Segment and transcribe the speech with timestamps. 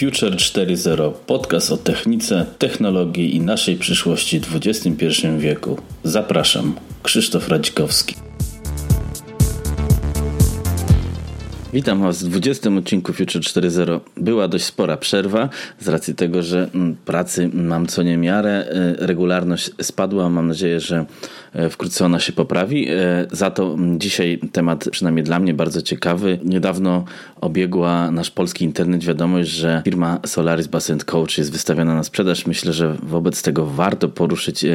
[0.00, 5.06] Future 4.0 podcast o technice, technologii i naszej przyszłości w XXI
[5.38, 5.78] wieku.
[6.04, 8.14] Zapraszam, Krzysztof Radzikowski.
[11.72, 14.00] Witam Was w 20 odcinku Future 4.0.
[14.16, 15.48] Była dość spora przerwa
[15.80, 20.28] z racji tego, że mm, pracy mam co niemiarę, e, regularność spadła.
[20.28, 21.04] Mam nadzieję, że
[21.70, 22.88] wkrótce ona się poprawi.
[22.88, 26.38] E, za to dzisiaj temat, przynajmniej dla mnie, bardzo ciekawy.
[26.44, 27.04] Niedawno
[27.40, 32.46] obiegła nasz polski internet wiadomość, że firma Solaris Bass Coach jest wystawiona na sprzedaż.
[32.46, 34.66] Myślę, że wobec tego warto poruszyć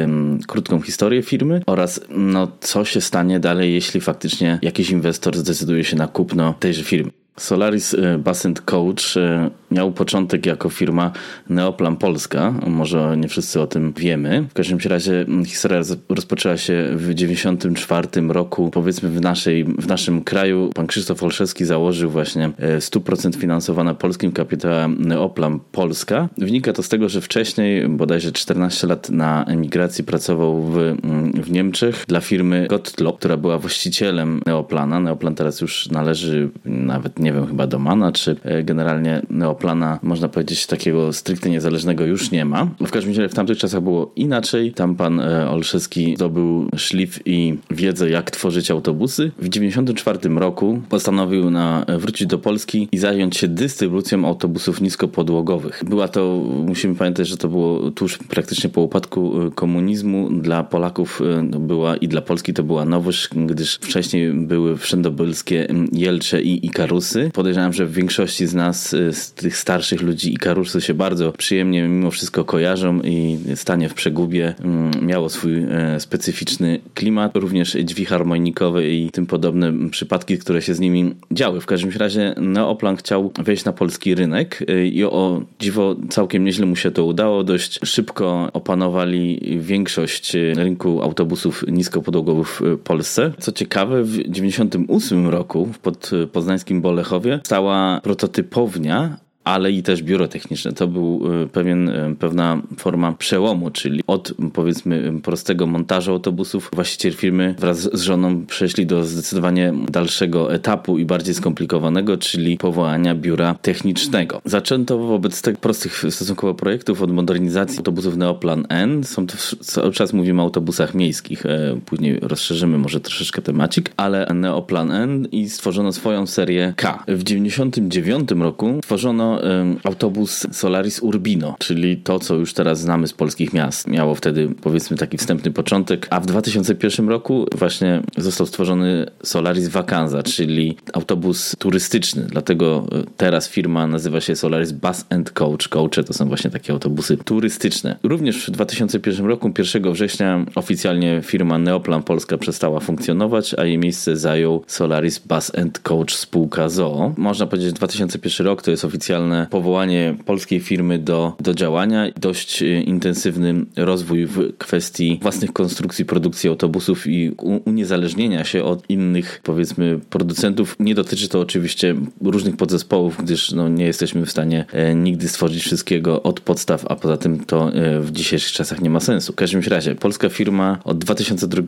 [0.46, 5.96] krótką historię firmy oraz no, co się stanie dalej, jeśli faktycznie jakiś inwestor zdecyduje się
[5.96, 7.25] na kupno tejże firmy.
[7.36, 11.12] Solaris y, Basent Coach y, miał początek jako firma
[11.48, 12.54] Neoplan Polska.
[12.66, 14.46] Może nie wszyscy o tym wiemy.
[14.50, 18.70] W każdym razie mm, historia rozpoczęła się w 94 roku.
[18.70, 24.32] Powiedzmy w, naszej, w naszym kraju pan Krzysztof Olszewski założył właśnie 100% y, finansowana polskim
[24.32, 26.28] kapitałem Neoplan Polska.
[26.38, 31.50] Wynika to z tego, że wcześniej, bodajże 14 lat na emigracji pracował w, mm, w
[31.50, 35.00] Niemczech dla firmy Gottlob, która była właścicielem Neoplana.
[35.00, 39.98] Neoplan teraz już należy nawet nie nie wiem, chyba do Mana, czy e, generalnie Neoplana,
[40.02, 42.68] można powiedzieć, takiego stricte niezależnego już nie ma.
[42.80, 44.72] W każdym razie w tamtych czasach było inaczej.
[44.72, 49.30] Tam pan e, Olszewski zdobył szlif i wiedzę, jak tworzyć autobusy.
[49.38, 55.82] W 1994 roku postanowił na, e, wrócić do Polski i zająć się dystrybucją autobusów niskopodłogowych.
[55.84, 60.30] Była to, musimy pamiętać, że to było tuż praktycznie po upadku komunizmu.
[60.30, 61.22] Dla Polaków
[61.60, 67.72] była i dla Polski to była nowość, gdyż wcześniej były wszędobylskie Jelcze i Ikarusy Podejrzewam,
[67.72, 72.10] że w większości z nas, y, z tych starszych ludzi Ikarusy się bardzo przyjemnie mimo
[72.10, 78.88] wszystko kojarzą i stanie w przegubie mm, miało swój e, specyficzny klimat, również drzwi harmonikowe
[78.88, 81.60] i tym podobne przypadki, które się z nimi działy.
[81.60, 86.66] W każdym razie Neoplan chciał wejść na polski rynek y, i o dziwo całkiem nieźle
[86.66, 87.44] mu się to udało.
[87.44, 93.32] Dość szybko opanowali większość y, rynku autobusów niskopodłogowych w Polsce.
[93.38, 100.28] Co ciekawe, w 1998 roku pod poznańskim Bole Lechowie stała prototypownia ale i też biuro
[100.28, 100.72] techniczne.
[100.72, 107.12] To był e, pewien, e, pewna forma przełomu, czyli od powiedzmy prostego montażu autobusów właściciel
[107.12, 113.54] firmy wraz z żoną przeszli do zdecydowanie dalszego etapu i bardziej skomplikowanego, czyli powołania biura
[113.62, 114.40] technicznego.
[114.44, 119.04] Zaczęto wobec tych prostych stosunkowo projektów od modernizacji autobusów Neoplan N.
[119.04, 124.26] Są to cały czas mówimy o autobusach miejskich, e, później rozszerzymy może troszeczkę temacik, ale
[124.34, 127.04] Neoplan N i stworzono swoją serię K.
[127.08, 129.35] W 1999 roku stworzono
[129.84, 133.88] autobus Solaris Urbino, czyli to, co już teraz znamy z polskich miast.
[133.88, 140.22] Miało wtedy powiedzmy taki wstępny początek, a w 2001 roku właśnie został stworzony Solaris Vacanza,
[140.22, 142.22] czyli autobus turystyczny.
[142.22, 145.68] Dlatego e, teraz firma nazywa się Solaris Bus and Coach.
[145.68, 147.96] Coache to są właśnie takie autobusy turystyczne.
[148.02, 154.16] Również w 2001 roku, 1 września, oficjalnie firma Neoplan Polska przestała funkcjonować, a jej miejsce
[154.16, 157.14] zajął Solaris Bus and Coach spółka ZOO.
[157.16, 162.06] Można powiedzieć, że 2001 rok to jest oficjalny oficjalne powołanie polskiej firmy do, do działania,
[162.20, 167.32] dość e, intensywny rozwój w kwestii własnych konstrukcji produkcji autobusów i
[167.64, 170.76] uniezależnienia się od innych, powiedzmy, producentów.
[170.80, 175.62] Nie dotyczy to oczywiście różnych podzespołów, gdyż no, nie jesteśmy w stanie e, nigdy stworzyć
[175.62, 179.32] wszystkiego od podstaw, a poza tym to e, w dzisiejszych czasach nie ma sensu.
[179.32, 181.62] W każdym razie, polska firma od 2002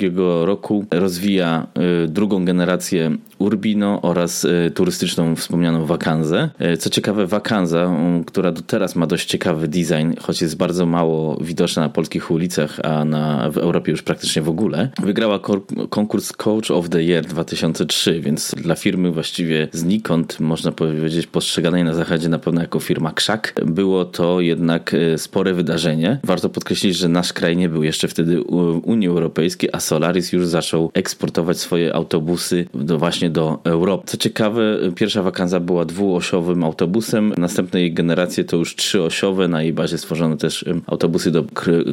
[0.45, 1.67] roku rozwija
[2.09, 6.51] drugą generację Urbino oraz turystyczną wspomnianą Wakanzę.
[6.79, 10.87] Co ciekawe, Wakanzę Kanza, um, która do teraz ma dość ciekawy design, choć jest bardzo
[10.87, 14.91] mało widoczna na polskich ulicach, a na, w Europie już praktycznie w ogóle.
[15.03, 15.41] Wygrała
[15.91, 21.95] konkurs Coach of the Year 2003, więc dla firmy właściwie znikąd, można powiedzieć, postrzeganej na
[21.95, 26.21] zachodzie na pewno jako firma krzak, było to jednak e, spore wydarzenie.
[26.25, 28.43] Warto podkreślić, że nasz kraj nie był jeszcze wtedy
[28.83, 34.05] Unii Europejskiej, a Solaris już zaczął eksportować swoje autobusy do, właśnie do Europy.
[34.07, 34.63] Co ciekawe,
[34.95, 40.37] pierwsza wakanza była dwuosiowym autobusem, Następne jej generacje to już trzyosiowe, na jej bazie stworzono
[40.37, 41.45] też autobusy do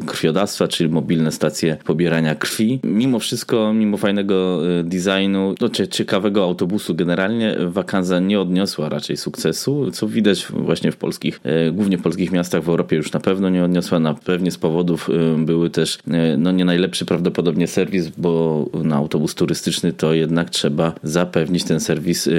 [0.05, 2.79] krwiodawstwa, czyli mobilne stacje pobierania krwi.
[2.83, 9.91] Mimo wszystko, mimo fajnego y, designu, no, ciekawego autobusu generalnie, Wakanza nie odniosła raczej sukcesu,
[9.91, 13.49] co widać właśnie w polskich, y, głównie w polskich miastach w Europie już na pewno
[13.49, 15.97] nie odniosła, na pewnie z powodów y, były też
[16.37, 22.29] no nie najlepszy prawdopodobnie serwis, bo na autobus turystyczny to jednak trzeba zapewnić ten serwis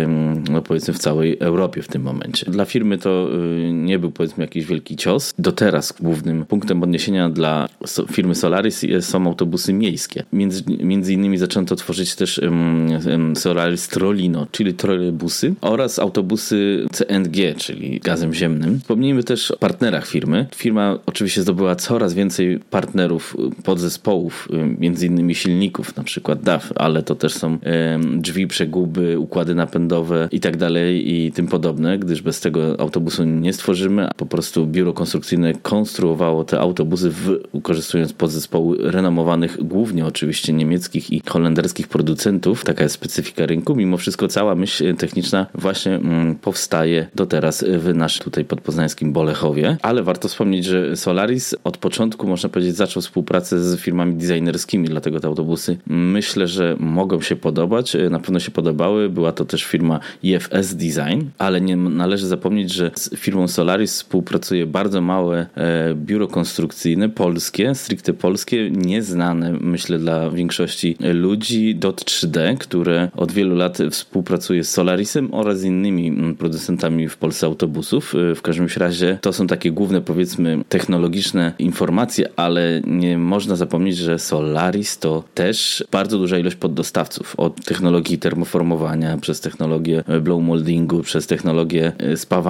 [0.50, 2.50] no powiedzmy w całej Europie w tym momencie.
[2.50, 3.28] Dla firmy to
[3.72, 5.34] nie był powiedzmy jakiś wielki cios.
[5.38, 7.69] Do teraz głównym punktem odniesienia dla
[8.12, 10.25] firmy Solaris są autobusy miejskie.
[10.32, 18.00] Między, między innymi zaczęto tworzyć też um, Solaris Trollino, czyli trolejbusy oraz autobusy CNG, czyli
[18.00, 18.81] gazem ziemnym.
[18.81, 20.46] Wspomnijmy też o partnerach firmy.
[20.54, 27.14] Firma oczywiście zdobyła coraz więcej partnerów, podzespołów, między innymi silników, na przykład DAF, ale to
[27.14, 27.58] też są
[27.92, 33.25] um, drzwi, przeguby, układy napędowe i tak dalej i tym podobne, gdyż bez tego autobusu
[33.25, 34.08] nie stworzymy.
[34.17, 41.23] Po prostu biuro konstrukcyjne konstruowało te autobusy w, wykorzystując podzespoły renomowanych, głównie oczywiście niemieckich i
[41.26, 42.64] holenderskich producentów.
[42.64, 43.75] Taka jest specyfika rynku.
[43.75, 49.76] Mimo wszystko cała myśl techniczna właśnie mm, powstaje do teraz w naszym tutaj podpoznańskim Bolechowie.
[49.82, 55.20] Ale warto wspomnieć, że Solaris od początku, można powiedzieć, zaczął współpracę z firmami designerskimi, dlatego
[55.20, 57.96] te autobusy myślę, że mogą się podobać.
[58.11, 59.08] Na pewno się podobały.
[59.08, 64.66] Była to też firma IFS Design, ale nie należy zapomnieć, że z firmą Solaris współpracuje
[64.66, 72.58] bardzo małe e, biuro konstrukcyjne, polskie, stricte polskie, nieznane myślę dla większości ludzi, DOT 3D,
[72.58, 78.14] które od wielu lat współpracuje z Solarisem oraz innymi mm, producentami w Polsce autobusów.
[78.14, 83.96] E, w każdym razie to są takie główne powiedzmy technologiczne informacje, ale nie można zapomnieć,
[83.96, 91.02] że Solaris to też bardzo duża ilość poddostawców od technologii termoformowania przez technologię blow moldingu,
[91.02, 91.92] przez technologię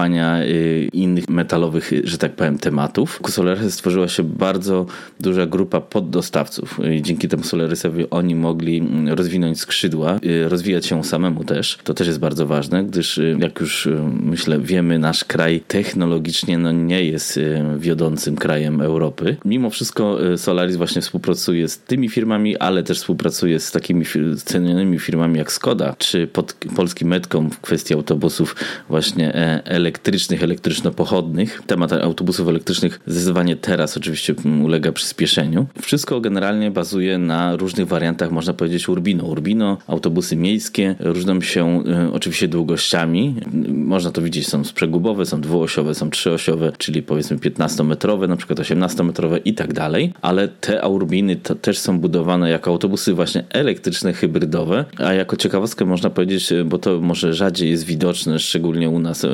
[0.07, 0.45] spawania
[0.93, 3.21] innych metalowych, że tak powiem, tematów.
[3.21, 4.87] Ku Solaris stworzyła się bardzo
[5.21, 11.45] duża grupa poddostawców dzięki temu Solarisowi oni mogli mm, rozwinąć skrzydła, y, rozwijać się samemu
[11.45, 11.79] też.
[11.85, 16.59] To też jest bardzo ważne, gdyż y, jak już y, myślę wiemy, nasz kraj technologicznie
[16.59, 17.41] no, nie jest
[17.79, 19.37] wiodącym krajem Europy.
[19.45, 24.05] Mimo wszystko Solaris właśnie współpracuje z tymi firmami, ale też współpracuje z takimi
[24.45, 28.57] cenionymi firmami jak Skoda, czy pod polski Metcom w kwestii autobusów
[28.89, 29.63] właśnie e,
[29.97, 31.63] elektrycznych, elektryczno-pochodnych.
[31.67, 34.35] Temat autobusów elektrycznych zdecydowanie teraz oczywiście
[34.65, 35.67] ulega przyspieszeniu.
[35.83, 39.25] Wszystko generalnie bazuje na różnych wariantach, można powiedzieć Urbino.
[39.25, 43.35] Urbino, autobusy miejskie różnią się y, oczywiście długościami.
[43.69, 49.41] Można to widzieć, są sprzegubowe, są dwuosiowe, są trzyosiowe, czyli powiedzmy 15-metrowe, na przykład 18-metrowe
[49.45, 55.13] i tak dalej, ale te Aurbiny też są budowane jako autobusy właśnie elektryczne, hybrydowe, a
[55.13, 59.27] jako ciekawostkę można powiedzieć, y, bo to może rzadziej jest widoczne, szczególnie u nas,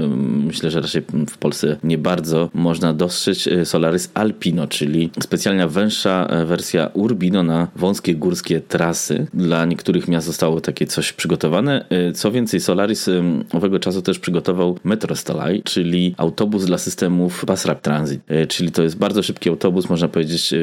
[0.53, 6.45] myślę, że raczej w Polsce nie bardzo można dostrzec Solaris Alpino, czyli specjalna węższa e,
[6.45, 9.27] wersja Urbino na wąskie górskie trasy.
[9.35, 11.85] Dla niektórych miast zostało takie coś przygotowane.
[11.91, 13.09] E, co więcej, Solaris
[13.53, 18.21] owego czasu też przygotował Metro Stolaj, czyli autobus dla systemów Basrap Transit.
[18.29, 20.55] E, czyli to jest bardzo szybki autobus, można powiedzieć,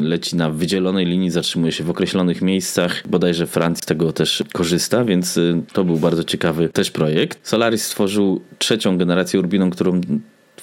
[0.00, 3.08] leci na wydzielonej linii, zatrzymuje się w określonych miejscach.
[3.08, 5.38] Bodajże Francja z tego też korzysta, więc
[5.72, 7.48] to był bardzo ciekawy też projekt.
[7.48, 10.00] Solaris stworzył trzecią generację Urbino, którą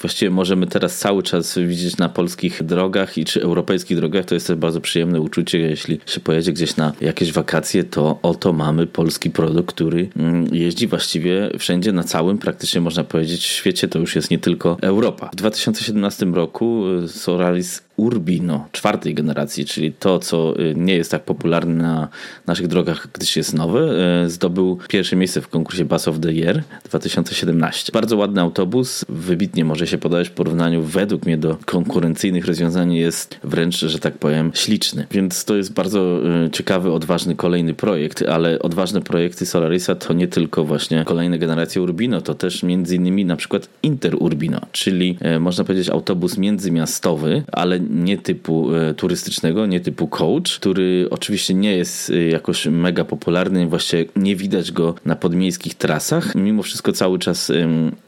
[0.01, 4.25] właściwie możemy teraz cały czas widzieć na polskich drogach i czy europejskich drogach.
[4.25, 8.87] To jest bardzo przyjemne uczucie, jeśli się pojedzie gdzieś na jakieś wakacje, to oto mamy
[8.87, 13.87] polski produkt, który mm, jeździ właściwie wszędzie na całym, praktycznie można powiedzieć, świecie.
[13.87, 15.29] To już jest nie tylko Europa.
[15.33, 21.23] W 2017 roku y, Soralis Urbino czwartej generacji, czyli to, co y, nie jest tak
[21.23, 22.07] popularne na
[22.47, 23.89] naszych drogach, gdyż jest nowy,
[24.25, 27.91] y, zdobył pierwsze miejsce w konkursie Bus of the Year 2017.
[27.93, 33.39] Bardzo ładny autobus, wybitnie może się podać w porównaniu według mnie do konkurencyjnych rozwiązań jest
[33.43, 35.07] wręcz, że tak powiem, śliczny.
[35.11, 40.27] Więc to jest bardzo y, ciekawy, odważny kolejny projekt, ale odważne projekty Solarisa to nie
[40.27, 45.89] tylko właśnie kolejne generacje Urbino, to też między innymi na przykład Interurbino, czyli można powiedzieć
[45.89, 52.23] autobus międzymiastowy, ale nie typu e, turystycznego, nie typu coach, który oczywiście nie jest e,
[52.23, 56.35] jakoś mega popularny, właśnie nie widać go na podmiejskich trasach.
[56.35, 57.51] Mimo wszystko cały czas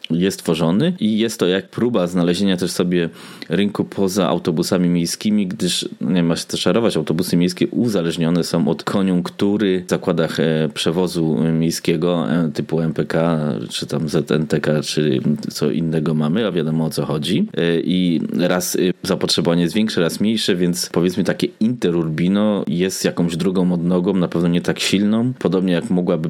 [0.09, 3.09] jest tworzony i jest to jak próba znalezienia też sobie
[3.50, 8.67] rynku poza autobusami miejskimi, gdyż no nie ma się co szarować, autobusy miejskie uzależnione są
[8.67, 15.19] od koniunktury w zakładach e, przewozu miejskiego typu MPK, czy tam ZNTK, czy
[15.50, 17.47] co innego mamy, a wiadomo o co chodzi.
[17.83, 24.13] I raz zapotrzebowanie jest większe, raz mniejsze, więc powiedzmy takie Interurbino jest jakąś drugą odnogą,
[24.13, 26.30] na pewno nie tak silną, podobnie jak mogłaby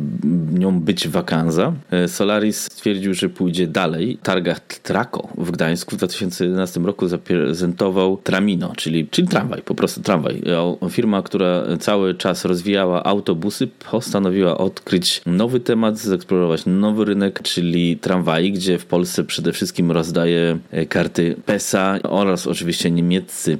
[0.54, 1.74] nią być Wakanza.
[1.92, 4.18] E, Solaris stwierdził, że pójdzie dalej.
[4.24, 10.42] Targach Traco w Gdańsku w 2011 roku zaprezentował Tramino, czyli, czyli tramwaj, po prostu tramwaj.
[10.82, 17.98] E, firma, która cały czas rozwijała autobusy, postanowiła odkryć nowy temat, zeksplorować nowy rynek, czyli
[17.98, 23.60] tramwaj, gdzie w Polsce przede wszystkim rozdaje e, karty PESA oraz oczywiście niemieckie niemieccy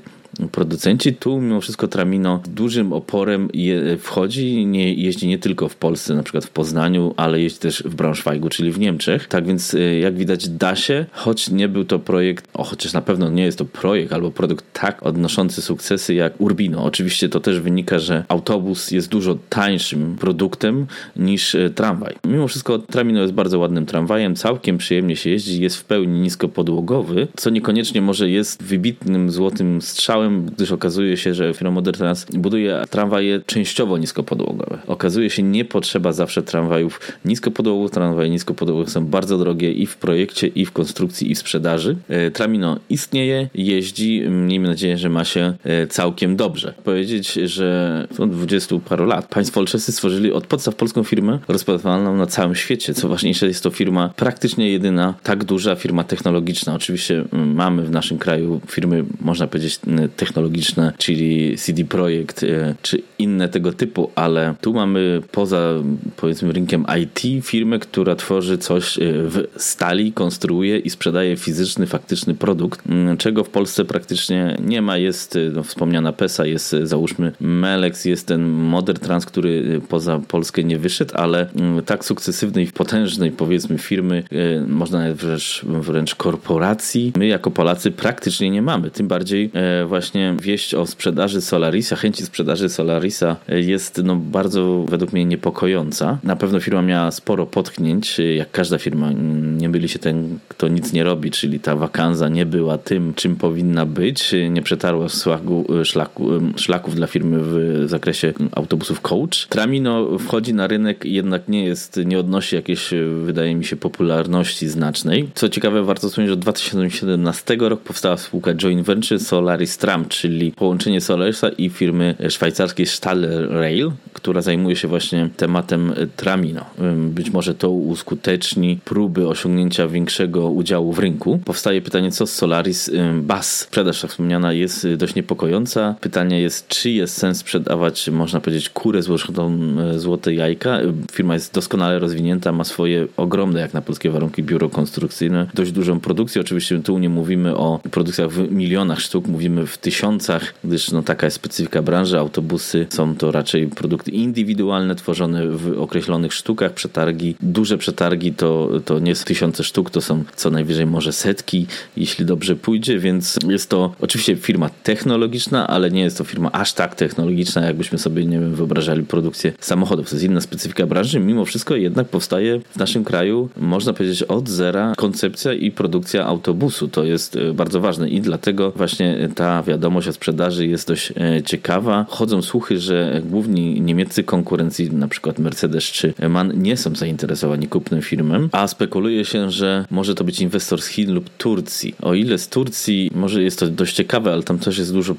[0.52, 1.14] producenci.
[1.14, 6.24] Tu mimo wszystko Tramino dużym oporem je, wchodzi, nie, jeździ nie tylko w Polsce, na
[6.24, 9.28] przykład w Poznaniu, ale jeździ też w Braunschweigu, czyli w Niemczech.
[9.28, 13.02] Tak więc y, jak widać da się, choć nie był to projekt, o, chociaż na
[13.02, 16.84] pewno nie jest to projekt albo produkt tak odnoszący sukcesy jak Urbino.
[16.84, 22.16] Oczywiście to też wynika, że autobus jest dużo tańszym produktem niż y, tramwaj.
[22.26, 27.28] Mimo wszystko Tramino jest bardzo ładnym tramwajem, całkiem przyjemnie się jeździ, jest w pełni niskopodłogowy,
[27.38, 32.84] co niekoniecznie może jest wybitnym złotym strzałem, gdyż okazuje się, że firma Modern Trans buduje
[32.90, 34.78] tramwaje częściowo niskopodłogowe.
[34.88, 37.92] Okazuje się, nie potrzeba zawsze tramwajów niskopodłogowych.
[37.92, 41.96] Tramwaje niskopodłogowe są bardzo drogie i w projekcie, i w konstrukcji, i w sprzedaży.
[42.10, 46.74] E, Tramino istnieje, jeździ, miejmy nadzieję, że ma się e, całkiem dobrze.
[46.84, 52.26] Powiedzieć, że od 20 paru lat państwo olszewscy stworzyli od podstaw polską firmę rozpoznawalną na
[52.26, 52.94] całym świecie.
[52.94, 56.76] Co ważniejsze, jest to firma praktycznie jedyna tak duża firma technologiczna.
[56.76, 59.80] Oczywiście mamy w naszym kraju firmy, można powiedzieć,
[60.16, 62.46] technologiczne, czyli CD Projekt
[62.82, 65.74] czy inne tego typu, ale tu mamy poza
[66.18, 72.82] powiedzmy rynkiem IT firmę, która tworzy coś w stali, konstruuje i sprzedaje fizyczny, faktyczny produkt,
[73.18, 74.98] czego w Polsce praktycznie nie ma.
[74.98, 80.78] Jest no, wspomniana PESA, jest załóżmy Melex, jest ten Modern Trans, który poza Polskę nie
[80.78, 81.50] wyszedł, ale
[81.86, 84.24] tak sukcesywnej, potężnej powiedzmy firmy,
[84.68, 88.92] można wręcz, wręcz korporacji, my jako Polacy praktycznie nie mamy.
[88.92, 94.86] Tym bardziej e, właśnie wieść o sprzedaży Solarisa, chęci sprzedaży Solarisa e, jest no, bardzo
[94.90, 96.18] według mnie niepokojąca.
[96.24, 99.12] Na pewno firma miała sporo potknięć, e, jak każda firma.
[99.58, 103.36] Nie byli się ten, kto nic nie robi, czyli ta wakanza nie była tym, czym
[103.36, 104.36] powinna być.
[104.50, 109.48] Nie przetarła szlaku, szlaku, szlaków dla firmy w zakresie autobusów coach.
[109.50, 112.90] Tramino wchodzi na rynek jednak nie jest, nie odnosi jakiejś,
[113.24, 115.30] wydaje mi się, popularności znacznej.
[115.36, 119.78] Co ciekawe, warto wspomnieć, że od 2017 roku powstała spółka joint venture Solaris
[120.10, 123.92] Czyli połączenie Solarisa i firmy szwajcarskiej Staller Rail,
[124.22, 126.66] która zajmuje się właśnie tematem Tramino.
[126.96, 131.40] Być może to uskuteczni próby osiągnięcia większego udziału w rynku.
[131.46, 133.46] Powstaje pytanie, co z Solaris Bus?
[133.46, 135.96] Sprzedaż, tak wspomniana, jest dość niepokojąca.
[136.02, 139.58] Pytanie jest, czy jest sens sprzedawać, można powiedzieć, kurę złożoną
[139.98, 140.80] złote jajka.
[141.12, 146.00] Firma jest doskonale rozwinięta, ma swoje ogromne, jak na polskie warunki, biuro konstrukcyjne, dość dużą
[146.00, 146.42] produkcję.
[146.42, 151.28] Oczywiście tu nie mówimy o produkcjach w milionach sztuk, mówimy w tysiącach, gdyż no, taka
[151.28, 152.20] jest specyfika branży.
[152.20, 156.74] Autobusy są to raczej produkty indywidualne, tworzone w określonych sztukach.
[156.74, 161.68] Przetargi, duże przetargi to, to nie są tysiące sztuk, to są co najwyżej może setki,
[161.98, 166.74] jeśli dobrze pójdzie, więc jest to oczywiście firma technologiczna, ale nie jest to firma aż
[166.74, 170.10] tak technologiczna, jakbyśmy sobie, nie wiem, wyobrażali produkcję samochodów.
[170.10, 171.20] To jest inna specyfika branży.
[171.20, 176.88] Mimo wszystko jednak powstaje w naszym kraju, można powiedzieć, od zera koncepcja i produkcja autobusu.
[176.88, 181.44] To jest e, bardzo ważne i dlatego właśnie ta wiadomość o sprzedaży jest dość e,
[181.44, 182.06] ciekawa.
[182.10, 188.02] Chodzą słuchy, że główni niemieccy konkurencji, na przykład Mercedes czy MAN, nie są zainteresowani kupnem
[188.02, 191.96] firmą, a spekuluje się, że może to być inwestor z Chin lub Turcji.
[192.02, 195.16] O ile z Turcji, może jest to dość ciekawe, ale tam też jest dużo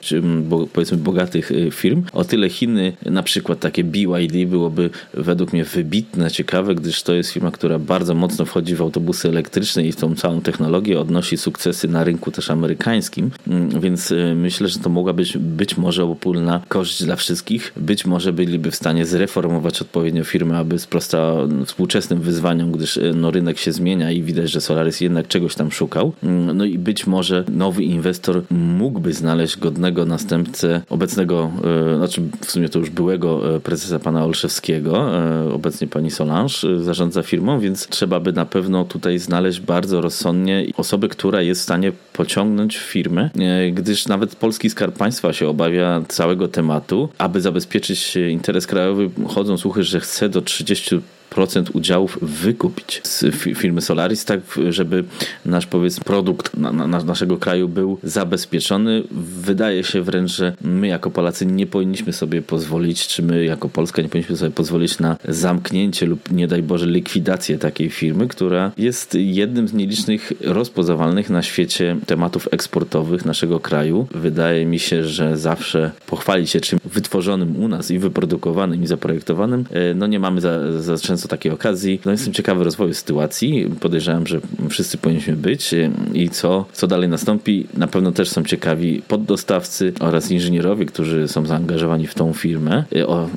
[0.72, 6.30] powiedzmy bogatych e, firm, o tyle Chiny, na przykład takie BYD byłoby według mnie wybitne,
[6.30, 10.14] ciekawe, gdyż to jest firma, która bardzo mocno wchodzi w autobusy elektryczne i w tą
[10.14, 15.12] całą technologię odnosi sukcesy na rynku też amerykańskim, mm, więc y, myślę, że to mogła
[15.12, 17.72] być być może obopólna korzyść dla wszystkich.
[17.76, 23.30] Być może byliby w stanie zreformować odpowiednio firmę, aby sprostała współczesnym wyzwaniom, gdyż y, no,
[23.30, 26.12] rynek się zmienia i widać, że Solaris jednak czegoś tam szukał.
[26.22, 31.50] Mm, no i być może nowy inwestor mógłby znaleźć godnego następcę obecnego,
[31.92, 35.10] y, znaczy w sumie to już byłego prezesa pana Olszewskiego,
[35.54, 41.08] obecnie pani Solange zarządza firmą, więc trzeba by na pewno tutaj znaleźć bardzo rozsądnie osobę,
[41.08, 46.48] która jest w stanie pociągnąć firmę, e, gdyż nawet polski skarb państwa się obawia całego
[46.48, 47.08] tematu.
[47.18, 51.00] Aby zabezpieczyć interes krajowy, chodzą słuchy, że chce do 30
[51.34, 55.04] procent udziałów wykupić z firmy Solaris, tak żeby
[55.46, 59.02] nasz powiedzmy produkt na, na, naszego kraju był zabezpieczony.
[59.40, 64.02] Wydaje się wręcz, że my jako Polacy nie powinniśmy sobie pozwolić, czy my jako Polska
[64.02, 69.14] nie powinniśmy sobie pozwolić na zamknięcie lub nie daj Boże likwidację takiej firmy, która jest
[69.14, 74.06] jednym z nielicznych rozpoznawalnych na świecie tematów eksportowych naszego kraju.
[74.14, 79.64] Wydaje mi się, że zawsze pochwalić się czym wytworzonym u nas i wyprodukowanym i zaprojektowanym,
[79.70, 82.00] e, no nie mamy za, za często często takiej okazji.
[82.04, 83.70] No jestem ciekawy rozwoju sytuacji.
[83.80, 85.70] Podejrzewam, że wszyscy powinniśmy być
[86.14, 87.66] i co, co dalej nastąpi.
[87.74, 92.84] Na pewno też są ciekawi poddostawcy oraz inżynierowie, którzy są zaangażowani w tą firmę.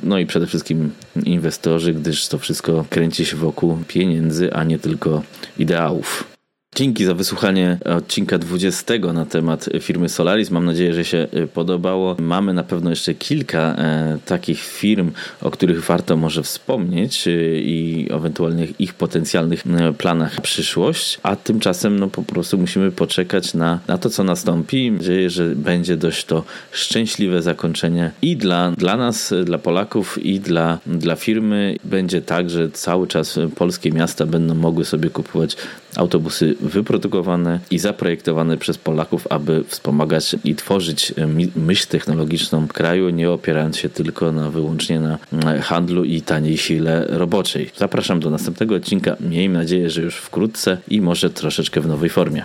[0.02, 0.90] No i przede wszystkim
[1.24, 5.22] inwestorzy, gdyż to wszystko kręci się wokół pieniędzy, a nie tylko
[5.58, 6.35] ideałów.
[6.76, 10.50] Dzięki za wysłuchanie odcinka 20 na temat firmy Solaris.
[10.50, 12.16] Mam nadzieję, że się y, podobało.
[12.18, 15.10] Mamy na pewno jeszcze kilka e, takich firm,
[15.42, 21.98] o których warto może wspomnieć y, i ewentualnych ich potencjalnych e, planach przyszłość, a tymczasem
[21.98, 24.90] no po prostu musimy poczekać na, na to, co nastąpi.
[24.90, 30.40] Mam nadzieję, że będzie dość to szczęśliwe zakończenie i dla, dla nas, dla Polaków, i
[30.40, 31.76] dla, dla firmy.
[31.84, 35.56] Będzie tak, że cały czas polskie miasta będą mogły sobie kupować
[35.96, 41.14] autobusy wyprodukowane i zaprojektowane przez Polaków, aby wspomagać i tworzyć
[41.56, 45.18] myśl technologiczną kraju, nie opierając się tylko na wyłącznie na
[45.62, 47.70] handlu i taniej sile roboczej.
[47.76, 49.16] Zapraszam do następnego odcinka.
[49.20, 52.42] Miejmy nadzieję, że już wkrótce i może troszeczkę w nowej formie.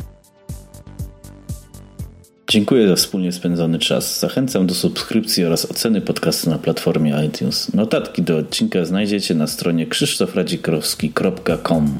[2.49, 4.19] Dziękuję za wspólnie spędzony czas.
[4.19, 7.73] Zachęcam do subskrypcji oraz oceny podcastu na platformie iTunes.
[7.73, 11.97] Notatki do odcinka znajdziecie na stronie krzysztofradzikrowski.com.